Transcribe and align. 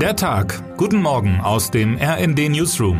Der 0.00 0.14
Tag. 0.14 0.76
Guten 0.76 1.00
Morgen 1.00 1.40
aus 1.40 1.70
dem 1.70 1.96
RND 1.96 2.50
Newsroom. 2.50 2.98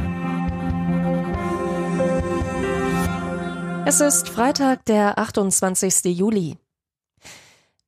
Es 3.85 4.01
ist 4.01 4.31
Freitag, 4.31 4.87
der 4.87 5.19
28. 5.19 6.17
Juli. 6.17 6.57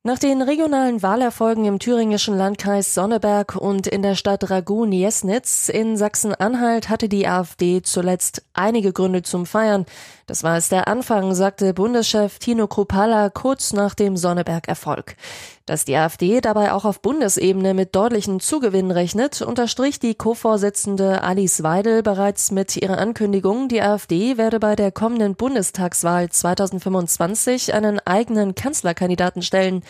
Nach 0.01 0.17
den 0.17 0.41
regionalen 0.41 1.03
Wahlerfolgen 1.03 1.65
im 1.65 1.77
thüringischen 1.77 2.37
Landkreis 2.37 2.93
Sonneberg 2.93 3.57
und 3.57 3.85
in 3.85 4.01
der 4.01 4.15
Stadt 4.15 4.49
Ragun-Jesnitz 4.49 5.67
in 5.67 5.97
Sachsen-Anhalt 5.97 6.87
hatte 6.87 7.09
die 7.09 7.27
AfD 7.27 7.81
zuletzt 7.81 8.43
einige 8.53 8.93
Gründe 8.93 9.23
zum 9.23 9.45
Feiern. 9.45 9.85
Das 10.25 10.41
war 10.41 10.55
es 10.55 10.69
der 10.69 10.87
Anfang, 10.87 11.35
sagte 11.35 11.73
Bundeschef 11.73 12.39
Tino 12.39 12.67
Kruppalla 12.67 13.29
kurz 13.29 13.73
nach 13.73 13.93
dem 13.93 14.15
Sonneberg-Erfolg. 14.15 15.17
Dass 15.65 15.85
die 15.85 15.95
AfD 15.95 16.41
dabei 16.41 16.71
auch 16.71 16.83
auf 16.83 17.01
Bundesebene 17.01 17.75
mit 17.75 17.95
deutlichen 17.95 18.39
Zugewinnen 18.39 18.89
rechnet, 18.89 19.43
unterstrich 19.43 19.99
die 19.99 20.15
Co-Vorsitzende 20.15 21.23
Alice 21.23 21.61
Weidel 21.61 22.01
bereits 22.01 22.49
mit 22.49 22.75
ihrer 22.75 22.97
Ankündigung, 22.97 23.67
die 23.67 23.79
AfD 23.79 24.37
werde 24.37 24.59
bei 24.59 24.75
der 24.75 24.91
kommenden 24.91 25.35
Bundestagswahl 25.35 26.29
2025 26.29 27.75
einen 27.75 27.99
eigenen 27.99 28.55
Kanzlerkandidaten 28.55 29.43
stellen. 29.43 29.83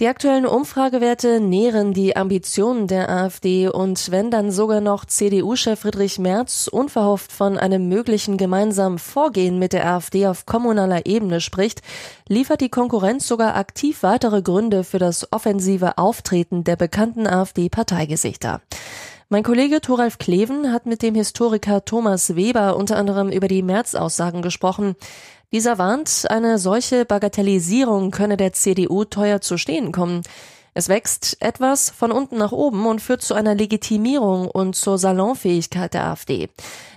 Die 0.00 0.08
aktuellen 0.08 0.46
Umfragewerte 0.46 1.38
nähren 1.38 1.92
die 1.92 2.16
Ambitionen 2.16 2.88
der 2.88 3.10
AfD 3.10 3.68
und 3.68 4.10
wenn 4.10 4.30
dann 4.30 4.50
sogar 4.50 4.80
noch 4.80 5.04
CDU-Chef 5.04 5.78
Friedrich 5.78 6.18
Merz 6.18 6.66
unverhofft 6.66 7.30
von 7.30 7.58
einem 7.58 7.88
möglichen 7.88 8.38
gemeinsamen 8.38 8.98
Vorgehen 8.98 9.58
mit 9.58 9.74
der 9.74 9.86
AfD 9.86 10.26
auf 10.26 10.46
kommunaler 10.46 11.04
Ebene 11.04 11.42
spricht, 11.42 11.82
liefert 12.26 12.62
die 12.62 12.70
Konkurrenz 12.70 13.28
sogar 13.28 13.54
aktiv 13.54 14.02
weitere 14.02 14.40
Gründe 14.40 14.82
für 14.82 14.98
das 14.98 15.30
offensive 15.30 15.98
Auftreten 15.98 16.64
der 16.64 16.76
bekannten 16.76 17.26
AfD-Parteigesichter. 17.26 18.62
Mein 19.32 19.44
Kollege 19.44 19.80
Thoralf 19.80 20.18
Kleven 20.18 20.74
hat 20.74 20.84
mit 20.84 21.00
dem 21.00 21.14
Historiker 21.14 21.86
Thomas 21.86 22.36
Weber 22.36 22.76
unter 22.76 22.98
anderem 22.98 23.30
über 23.30 23.48
die 23.48 23.62
März-Aussagen 23.62 24.42
gesprochen. 24.42 24.94
Dieser 25.52 25.78
warnt, 25.78 26.26
eine 26.28 26.58
solche 26.58 27.06
Bagatellisierung 27.06 28.10
könne 28.10 28.36
der 28.36 28.52
CDU 28.52 29.04
teuer 29.04 29.40
zu 29.40 29.56
stehen 29.56 29.90
kommen. 29.90 30.20
Es 30.74 30.90
wächst 30.90 31.38
etwas 31.40 31.88
von 31.88 32.12
unten 32.12 32.36
nach 32.36 32.52
oben 32.52 32.84
und 32.84 33.00
führt 33.00 33.22
zu 33.22 33.32
einer 33.32 33.54
Legitimierung 33.54 34.50
und 34.50 34.76
zur 34.76 34.98
Salonfähigkeit 34.98 35.94
der 35.94 36.08
AfD. 36.08 36.50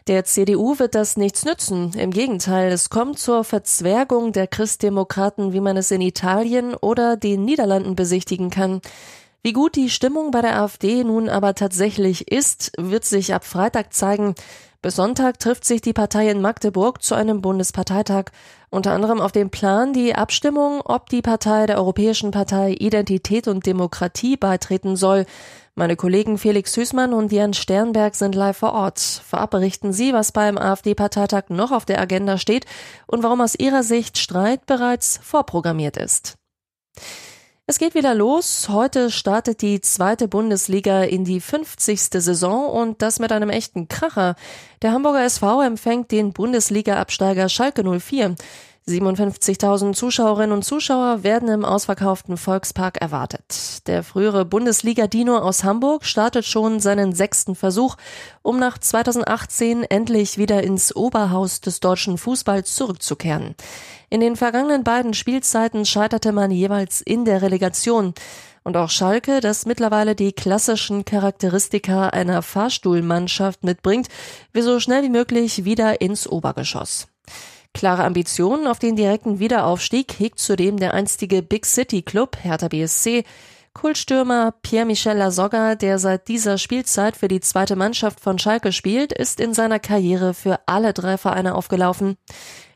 Der 0.08 0.26
CDU 0.26 0.78
wird 0.78 0.94
das 0.94 1.16
nichts 1.16 1.46
nützen. 1.46 1.94
Im 1.98 2.12
Gegenteil, 2.12 2.70
es 2.70 2.90
kommt 2.90 3.18
zur 3.18 3.46
Verzwergung 3.46 4.34
der 4.34 4.48
Christdemokraten, 4.48 5.54
wie 5.54 5.62
man 5.62 5.78
es 5.78 5.90
in 5.90 6.02
Italien 6.02 6.74
oder 6.74 7.16
den 7.16 7.46
Niederlanden 7.46 7.96
besichtigen 7.96 8.50
kann. 8.50 8.82
Wie 9.46 9.54
gut 9.54 9.76
die 9.76 9.92
Stimmung 9.92 10.32
bei 10.32 10.42
der 10.42 10.60
AfD 10.60 11.04
nun 11.04 11.30
aber 11.30 11.54
tatsächlich 11.54 12.32
ist, 12.32 12.72
wird 12.80 13.06
sich 13.06 13.32
ab 13.32 13.46
Freitag 13.46 13.94
zeigen. 13.94 14.34
Bis 14.82 14.96
Sonntag 14.96 15.38
trifft 15.38 15.66
sich 15.66 15.82
die 15.82 15.94
Partei 15.94 16.32
in 16.32 16.42
Magdeburg 16.42 17.04
zu 17.04 17.14
einem 17.14 17.44
Bundesparteitag, 17.44 18.32
unter 18.72 18.94
anderem 18.94 19.22
auf 19.22 19.32
dem 19.32 19.52
Plan, 19.52 19.94
die 19.94 20.16
Abstimmung, 20.16 20.82
ob 20.82 21.10
die 21.10 21.22
Partei 21.22 21.68
der 21.68 21.78
Europäischen 21.78 22.32
Partei 22.32 22.72
Identität 22.72 23.48
und 23.48 23.68
Demokratie 23.68 24.36
beitreten 24.36 24.96
soll. 24.96 25.28
Meine 25.76 25.96
Kollegen 25.96 26.40
Felix 26.40 26.76
Hüßmann 26.76 27.14
und 27.14 27.32
Jan 27.32 27.54
Sternberg 27.54 28.16
sind 28.16 28.34
live 28.34 28.58
vor 28.58 28.74
Ort. 28.74 28.98
Vorab 29.00 29.52
berichten 29.52 29.94
Sie, 29.94 30.12
was 30.12 30.32
beim 30.32 30.58
AfD-Parteitag 30.58 31.50
noch 31.50 31.72
auf 31.72 31.86
der 31.86 32.02
Agenda 32.02 32.40
steht 32.40 32.66
und 33.06 33.22
warum 33.22 33.42
aus 33.42 33.54
Ihrer 33.54 33.84
Sicht 33.84 34.18
Streit 34.18 34.66
bereits 34.66 35.20
vorprogrammiert 35.22 35.98
ist. 35.98 36.34
Es 37.68 37.80
geht 37.80 37.96
wieder 37.96 38.14
los. 38.14 38.70
Heute 38.70 39.10
startet 39.10 39.64
die 39.64 39.82
zweite 39.82 40.28
Bundesliga 40.28 41.02
in 41.02 41.26
die 41.26 41.40
50. 41.40 42.00
Saison 42.00 42.70
und 42.70 43.02
das 43.02 43.18
mit 43.18 43.32
einem 43.32 43.50
echten 43.50 43.88
Kracher. 43.88 44.36
Der 44.84 44.92
Hamburger 44.92 45.24
SV 45.24 45.64
empfängt 45.64 46.12
den 46.12 46.32
Bundesliga-Absteiger 46.32 47.50
Schalke 47.50 47.84
04. 47.84 48.36
57.000 48.88 49.94
Zuschauerinnen 49.94 50.52
und 50.52 50.64
Zuschauer 50.64 51.24
werden 51.24 51.50
im 51.50 51.66
ausverkauften 51.66 52.38
Volkspark 52.38 53.02
erwartet. 53.02 53.88
Der 53.88 54.04
frühere 54.04 54.46
Bundesliga-Dino 54.46 55.40
aus 55.40 55.64
Hamburg 55.64 56.06
startet 56.06 56.46
schon 56.46 56.80
seinen 56.80 57.12
sechsten 57.14 57.56
Versuch, 57.56 57.96
um 58.44 58.60
nach 58.60 58.78
2018 58.78 59.82
endlich 59.86 60.38
wieder 60.38 60.62
ins 60.62 60.96
Oberhaus 60.96 61.62
des 61.62 61.80
deutschen 61.80 62.20
Fußballs 62.20 62.76
zurückzukehren. 62.76 63.56
In 64.12 64.22
den 64.22 64.36
vergangenen 64.36 64.84
beiden 64.84 65.16
Spielzeiten 65.16 65.84
scheiterte 65.86 66.32
man 66.32 66.52
jeweils 66.52 67.02
in 67.02 67.26
der 67.26 67.42
Relegation. 67.42 68.14
Und 68.64 68.78
auch 68.78 68.92
Schalke, 68.92 69.42
das 69.42 69.66
mittlerweile 69.66 70.14
die 70.14 70.32
klassischen 70.32 71.06
Charakteristika 71.06 72.10
einer 72.10 72.44
Fahrstuhlmannschaft 72.44 73.64
mitbringt, 73.64 74.10
will 74.54 74.62
so 74.62 74.80
schnell 74.80 75.02
wie 75.02 75.10
möglich 75.10 75.66
wieder 75.66 76.02
ins 76.02 76.28
Obergeschoss. 76.28 77.08
Klare 77.76 78.06
Ambitionen 78.06 78.68
auf 78.68 78.80
den 78.80 78.96
direkten 78.96 79.40
Wiederaufstieg 79.40 80.16
hegt 80.18 80.40
zudem 80.40 80.78
der 80.78 80.94
einstige 80.94 81.42
Big 81.42 81.66
City 81.66 82.04
Club 82.04 82.38
Hertha 82.42 82.70
BSC. 82.70 83.26
Kultstürmer 83.74 84.54
Pierre-Michel 84.62 85.18
Lasogga, 85.18 85.76
der 85.76 86.00
seit 86.00 86.30
dieser 86.30 86.58
Spielzeit 86.58 87.18
für 87.18 87.28
die 87.28 87.42
zweite 87.42 87.76
Mannschaft 87.76 88.22
von 88.22 88.40
Schalke 88.40 88.72
spielt, 88.72 89.12
ist 89.12 89.42
in 89.42 89.54
seiner 89.54 89.80
Karriere 89.80 90.34
für 90.34 90.62
alle 90.68 90.94
drei 90.94 91.18
Vereine 91.18 91.54
aufgelaufen. 91.54 92.16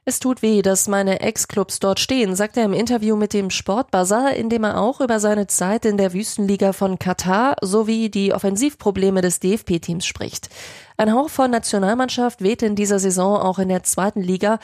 Es 0.09 0.19
tut 0.19 0.41
weh, 0.41 0.63
dass 0.63 0.87
meine 0.87 1.19
Ex-Clubs 1.19 1.79
dort 1.79 1.99
stehen, 1.99 2.35
sagt 2.35 2.57
er 2.57 2.65
im 2.65 2.73
Interview 2.73 3.15
mit 3.15 3.31
dem 3.31 3.51
Sportbazar, 3.51 4.33
in 4.33 4.49
dem 4.49 4.63
er 4.63 4.81
auch 4.81 5.01
über 5.01 5.19
seine 5.19 5.45
Zeit 5.45 5.85
in 5.85 5.97
der 5.97 6.13
Wüstenliga 6.13 6.73
von 6.73 6.97
Katar 6.97 7.57
sowie 7.61 8.09
die 8.09 8.33
Offensivprobleme 8.33 9.21
des 9.21 9.39
DFB-Teams 9.39 10.07
spricht. 10.07 10.49
Ein 10.97 11.13
Hauch 11.13 11.29
von 11.29 11.51
Nationalmannschaft 11.51 12.41
weht 12.41 12.63
in 12.63 12.75
dieser 12.75 12.97
Saison 12.97 13.37
auch 13.37 13.59
in 13.59 13.69
der 13.69 13.83
zweiten 13.83 14.23
Liga. 14.23 14.57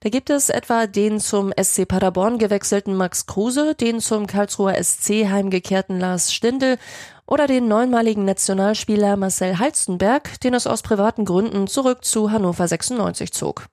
Da 0.00 0.10
gibt 0.10 0.30
es 0.30 0.48
etwa 0.48 0.86
den 0.86 1.18
zum 1.18 1.52
SC 1.60 1.86
Paderborn 1.86 2.38
gewechselten 2.38 2.94
Max 2.94 3.26
Kruse, 3.26 3.74
den 3.74 4.00
zum 4.00 4.28
Karlsruher 4.28 4.80
SC 4.82 5.26
heimgekehrten 5.28 5.98
Lars 5.98 6.32
Stindl 6.32 6.78
oder 7.26 7.46
den 7.46 7.66
neunmaligen 7.68 8.24
Nationalspieler 8.24 9.16
Marcel 9.16 9.58
Halstenberg, 9.58 10.40
den 10.40 10.54
es 10.54 10.66
aus 10.66 10.82
privaten 10.82 11.24
Gründen 11.24 11.66
zurück 11.66 12.04
zu 12.04 12.30
Hannover 12.30 12.68
96 12.68 13.32
zog. 13.32 13.66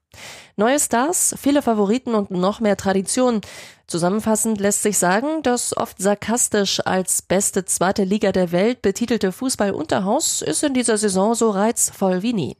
Neue 0.55 0.79
Stars, 0.79 1.35
viele 1.39 1.61
Favoriten 1.61 2.15
und 2.15 2.31
noch 2.31 2.59
mehr 2.59 2.75
Tradition. 2.75 3.41
Zusammenfassend 3.87 4.59
lässt 4.59 4.81
sich 4.81 4.97
sagen, 4.97 5.43
das 5.43 5.77
oft 5.77 5.99
sarkastisch 5.99 6.81
als 6.85 7.21
beste 7.21 7.65
zweite 7.65 8.03
Liga 8.03 8.31
der 8.31 8.51
Welt 8.51 8.81
betitelte 8.81 9.31
Fußballunterhaus 9.31 10.41
ist 10.41 10.63
in 10.63 10.73
dieser 10.73 10.97
Saison 10.97 11.35
so 11.35 11.51
reizvoll 11.51 12.23
wie 12.23 12.33
nie. 12.33 12.57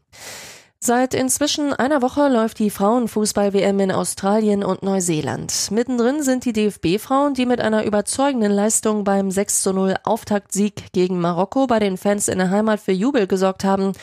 Seit 0.79 1.13
inzwischen 1.15 1.73
einer 1.73 2.01
Woche 2.01 2.27
läuft 2.27 2.59
die 2.59 2.69
Frauenfußball-WM 2.69 3.79
in 3.79 3.91
Australien 3.91 4.63
und 4.63 4.83
Neuseeland. 4.83 5.71
Mittendrin 5.71 6.21
sind 6.21 6.45
die 6.45 6.53
DFB-Frauen, 6.53 7.33
die 7.33 7.47
mit 7.47 7.59
einer 7.59 7.85
überzeugenden 7.85 8.51
Leistung 8.51 9.03
beim 9.03 9.31
6 9.31 9.61
zu 9.61 9.73
0 9.73 9.95
Auftaktsieg 10.03 10.91
gegen 10.93 11.19
Marokko 11.19 11.65
bei 11.65 11.79
den 11.79 11.97
Fans 11.97 12.27
in 12.27 12.37
der 12.37 12.51
Heimat 12.51 12.79
für 12.79 12.91
Jubel 12.91 13.25
gesorgt 13.25 13.63
haben. 13.63 13.93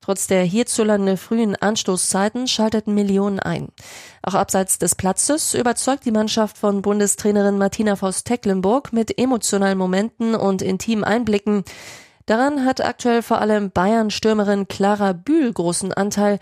Trotz 0.00 0.26
der 0.26 0.42
hierzulande 0.42 1.16
frühen 1.16 1.56
Anstoßzeiten 1.56 2.46
schalteten 2.46 2.94
Millionen 2.94 3.40
ein. 3.40 3.68
Auch 4.22 4.34
abseits 4.34 4.78
des 4.78 4.94
Platzes 4.94 5.54
überzeugt 5.54 6.04
die 6.06 6.12
Mannschaft 6.12 6.56
von 6.56 6.82
Bundestrainerin 6.82 7.58
Martina 7.58 7.96
Voss-Tecklenburg 7.96 8.92
mit 8.92 9.18
emotionalen 9.18 9.76
Momenten 9.76 10.34
und 10.34 10.62
intimen 10.62 11.04
Einblicken. 11.04 11.64
Daran 12.28 12.66
hat 12.66 12.84
aktuell 12.84 13.22
vor 13.22 13.40
allem 13.40 13.70
Bayern-Stürmerin 13.70 14.68
Clara 14.68 15.14
Bühl 15.14 15.50
großen 15.50 15.94
Anteil. 15.94 16.40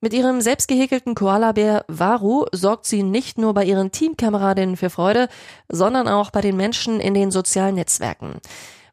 Mit 0.00 0.14
ihrem 0.14 0.40
selbstgehäkelten 0.40 1.16
Koalabär 1.16 1.84
Varu 1.88 2.46
sorgt 2.52 2.86
sie 2.86 3.02
nicht 3.02 3.36
nur 3.36 3.52
bei 3.52 3.64
ihren 3.64 3.90
Teamkameradinnen 3.90 4.76
für 4.76 4.90
Freude, 4.90 5.28
sondern 5.68 6.06
auch 6.06 6.30
bei 6.30 6.40
den 6.40 6.56
Menschen 6.56 7.00
in 7.00 7.14
den 7.14 7.32
sozialen 7.32 7.74
Netzwerken. 7.74 8.34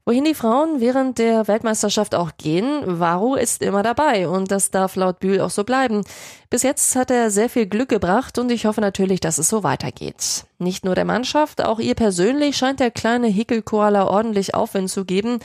Wohin 0.03 0.23
die 0.23 0.33
Frauen 0.33 0.81
während 0.81 1.19
der 1.19 1.47
Weltmeisterschaft 1.47 2.15
auch 2.15 2.31
gehen, 2.37 2.81
Varu 2.85 3.35
ist 3.35 3.61
immer 3.61 3.83
dabei 3.83 4.27
und 4.27 4.49
das 4.49 4.71
darf 4.71 4.95
laut 4.95 5.19
Bühl 5.19 5.41
auch 5.41 5.51
so 5.51 5.63
bleiben. 5.63 6.01
Bis 6.49 6.63
jetzt 6.63 6.95
hat 6.95 7.11
er 7.11 7.29
sehr 7.29 7.49
viel 7.49 7.67
Glück 7.67 7.89
gebracht 7.89 8.39
und 8.39 8.51
ich 8.51 8.65
hoffe 8.65 8.81
natürlich, 8.81 9.19
dass 9.19 9.37
es 9.37 9.47
so 9.47 9.61
weitergeht. 9.63 10.45
Nicht 10.57 10.85
nur 10.85 10.95
der 10.95 11.05
Mannschaft, 11.05 11.63
auch 11.63 11.77
ihr 11.77 11.93
persönlich 11.93 12.57
scheint 12.57 12.79
der 12.79 12.89
kleine 12.89 13.27
Hickelkoala 13.27 14.07
ordentlich 14.07 14.55
Aufwind 14.55 14.89
zu 14.89 15.05
geben. 15.05 15.37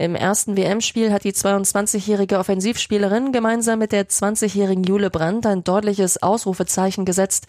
Im 0.00 0.14
ersten 0.14 0.56
WM-Spiel 0.56 1.12
hat 1.12 1.24
die 1.24 1.32
22-jährige 1.32 2.38
Offensivspielerin 2.38 3.32
gemeinsam 3.32 3.80
mit 3.80 3.90
der 3.90 4.08
20-jährigen 4.08 4.84
Jule 4.84 5.10
Brandt 5.10 5.44
ein 5.44 5.64
deutliches 5.64 6.22
Ausrufezeichen 6.22 7.04
gesetzt. 7.04 7.48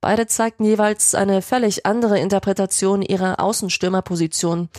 Beide 0.00 0.26
zeigten 0.26 0.64
jeweils 0.64 1.14
eine 1.14 1.42
völlig 1.42 1.84
andere 1.84 2.18
Interpretation 2.18 3.02
ihrer 3.02 3.38
Außenstürmerposition. 3.38 4.70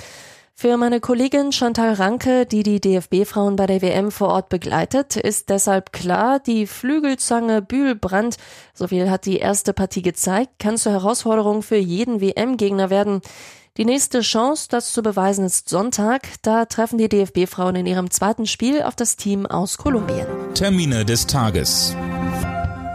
Für 0.56 0.78
meine 0.78 1.00
Kollegin 1.00 1.52
Chantal 1.52 1.94
Ranke, 1.94 2.48
die 2.48 2.64
die 2.64 2.82
DFB-Frauen 2.82 3.56
bei 3.56 3.68
der 3.68 3.84
WM 3.84 4.12
vor 4.12 4.30
Ort 4.30 4.50
begleitet, 4.50 5.16
ist 5.16 5.50
deshalb 5.50 5.94
klar, 5.94 6.40
die 6.40 6.66
Flügelzange 6.66 7.62
Bühl-Brandt, 7.62 8.38
so 8.74 8.88
viel 8.88 9.12
hat 9.12 9.28
die 9.28 9.38
erste 9.38 9.74
Partie 9.74 10.02
gezeigt, 10.02 10.58
kann 10.58 10.78
zur 10.78 10.92
Herausforderung 10.94 11.62
für 11.62 11.78
jeden 11.78 12.20
WM-Gegner 12.20 12.90
werden. 12.90 13.22
Die 13.78 13.86
nächste 13.86 14.20
Chance, 14.20 14.68
das 14.70 14.92
zu 14.92 15.02
beweisen, 15.02 15.46
ist 15.46 15.70
Sonntag. 15.70 16.28
Da 16.42 16.66
treffen 16.66 16.98
die 16.98 17.08
DFB-Frauen 17.08 17.78
in 17.78 17.86
ihrem 17.86 18.12
zweiten 18.12 18.46
Spiel 18.46 18.82
auf 18.82 18.98
das 18.98 19.16
Team 19.16 19.46
aus 19.46 19.78
Kolumbien. 19.78 20.28
Termine 20.54 21.06
des 21.06 21.26
Tages. 21.26 21.96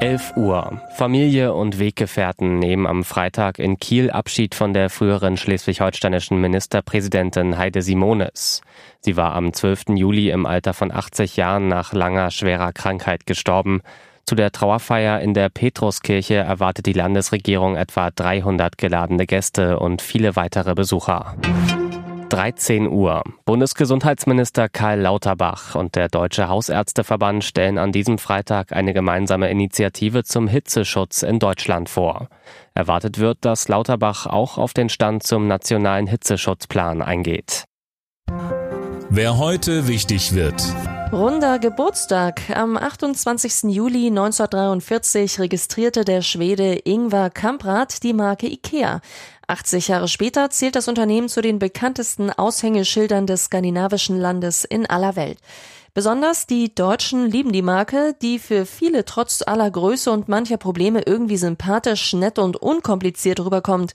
11 0.00 0.36
Uhr. 0.36 0.82
Familie 0.96 1.54
und 1.54 1.78
Weggefährten 1.78 2.58
nehmen 2.58 2.86
am 2.86 3.04
Freitag 3.04 3.58
in 3.58 3.78
Kiel 3.78 4.10
Abschied 4.10 4.54
von 4.54 4.74
der 4.74 4.90
früheren 4.90 5.38
schleswig-holsteinischen 5.38 6.38
Ministerpräsidentin 6.38 7.56
Heide 7.56 7.80
Simones. 7.80 8.60
Sie 9.00 9.16
war 9.16 9.34
am 9.34 9.54
12. 9.54 9.84
Juli 9.94 10.28
im 10.28 10.44
Alter 10.44 10.74
von 10.74 10.92
80 10.92 11.36
Jahren 11.36 11.68
nach 11.68 11.94
langer 11.94 12.30
schwerer 12.30 12.74
Krankheit 12.74 13.24
gestorben. 13.24 13.80
Zu 14.28 14.34
der 14.34 14.50
Trauerfeier 14.50 15.20
in 15.20 15.34
der 15.34 15.48
Petruskirche 15.50 16.34
erwartet 16.34 16.86
die 16.86 16.92
Landesregierung 16.92 17.76
etwa 17.76 18.10
300 18.10 18.76
geladene 18.76 19.24
Gäste 19.24 19.78
und 19.78 20.02
viele 20.02 20.34
weitere 20.34 20.74
Besucher. 20.74 21.36
13 22.30 22.88
Uhr. 22.88 23.22
Bundesgesundheitsminister 23.44 24.68
Karl 24.68 24.98
Lauterbach 24.98 25.76
und 25.76 25.94
der 25.94 26.08
Deutsche 26.08 26.48
Hausärzteverband 26.48 27.44
stellen 27.44 27.78
an 27.78 27.92
diesem 27.92 28.18
Freitag 28.18 28.72
eine 28.72 28.92
gemeinsame 28.92 29.48
Initiative 29.48 30.24
zum 30.24 30.48
Hitzeschutz 30.48 31.22
in 31.22 31.38
Deutschland 31.38 31.88
vor. 31.88 32.26
Erwartet 32.74 33.18
wird, 33.18 33.44
dass 33.44 33.68
Lauterbach 33.68 34.26
auch 34.26 34.58
auf 34.58 34.74
den 34.74 34.88
Stand 34.88 35.22
zum 35.22 35.46
nationalen 35.46 36.08
Hitzeschutzplan 36.08 37.00
eingeht. 37.00 37.62
Wer 39.08 39.38
heute 39.38 39.86
wichtig 39.86 40.34
wird. 40.34 40.64
Runder 41.12 41.60
Geburtstag. 41.60 42.50
Am 42.50 42.76
28. 42.76 43.72
Juli 43.72 44.08
1943 44.08 45.38
registrierte 45.38 46.04
der 46.04 46.20
Schwede 46.20 46.80
Ingvar 46.84 47.30
Kamprad 47.30 48.02
die 48.02 48.12
Marke 48.12 48.48
IKEA. 48.48 49.00
80 49.46 49.88
Jahre 49.88 50.08
später 50.08 50.50
zählt 50.50 50.74
das 50.74 50.88
Unternehmen 50.88 51.28
zu 51.28 51.42
den 51.42 51.60
bekanntesten 51.60 52.30
Aushängeschildern 52.30 53.28
des 53.28 53.44
skandinavischen 53.44 54.18
Landes 54.18 54.64
in 54.64 54.84
aller 54.84 55.14
Welt. 55.14 55.38
Besonders 55.94 56.48
die 56.48 56.74
Deutschen 56.74 57.30
lieben 57.30 57.52
die 57.52 57.62
Marke, 57.62 58.16
die 58.20 58.40
für 58.40 58.66
viele 58.66 59.04
trotz 59.04 59.42
aller 59.46 59.70
Größe 59.70 60.10
und 60.10 60.28
mancher 60.28 60.56
Probleme 60.56 61.02
irgendwie 61.06 61.36
sympathisch, 61.36 62.14
nett 62.14 62.40
und 62.40 62.56
unkompliziert 62.56 63.38
rüberkommt. 63.38 63.94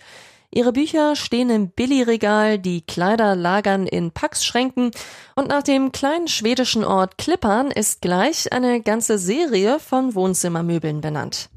Ihre 0.54 0.74
Bücher 0.74 1.16
stehen 1.16 1.50
im 1.50 1.70
Billigregal, 1.70 2.60
die 2.60 2.82
Kleider 2.82 3.38
lagern 3.38 3.88
in 3.88 4.12
Packschränken 4.12 4.92
und 5.34 5.48
nach 5.48 5.64
dem 5.64 5.94
kleinen 5.94 6.28
schwedischen 6.28 6.84
Ort 6.84 7.18
Klippan 7.18 7.72
ist 7.72 8.02
gleich 8.02 8.52
eine 8.52 8.82
ganze 8.82 9.18
Serie 9.18 9.80
von 9.80 10.14
Wohnzimmermöbeln 10.14 11.00
benannt. 11.00 11.50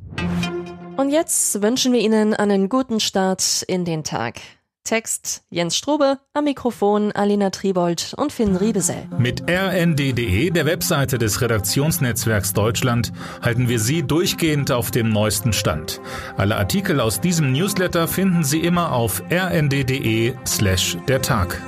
Und 0.97 1.11
jetzt 1.11 1.61
wünschen 1.61 1.93
wir 1.93 2.01
Ihnen 2.01 2.35
einen 2.35 2.69
guten 2.69 3.01
Start 3.01 3.65
in 3.67 3.85
den 3.85 4.05
Tag. 4.05 4.41
Text 4.85 5.43
Jens 5.49 5.77
Strobe, 5.77 6.19
am 6.35 6.45
Mikrofon 6.45 7.11
Alina 7.13 7.49
Tribold 7.49 8.15
und 8.19 8.33
Finn 8.33 8.55
Riebesell. 8.55 9.09
Mit 9.19 9.43
rnd.de, 9.49 10.51
der 10.51 10.67
Webseite 10.67 11.17
des 11.17 11.41
Redaktionsnetzwerks 11.41 12.53
Deutschland, 12.53 13.11
halten 13.41 13.71
wir 13.71 13.81
Sie 13.81 14.03
durchgehend 14.03 14.71
auf 14.71 14.91
dem 14.91 15.09
neuesten 15.09 15.55
Stand. 15.55 16.03
Alle 16.37 16.57
Artikel 16.57 17.01
aus 17.01 17.21
diesem 17.21 17.53
Newsletter 17.53 18.07
finden 18.07 18.45
Sie 18.45 18.61
immer 18.61 18.93
auf 18.93 19.23
rnd.de 19.31 20.35
slash 20.47 20.99
der 21.09 21.23
Tag. 21.23 21.63